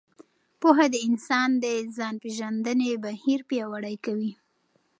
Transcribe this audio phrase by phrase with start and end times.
[0.61, 1.65] پوهه د انسان د
[1.95, 4.31] ځان پېژندنې بهیر پیاوړی کوي.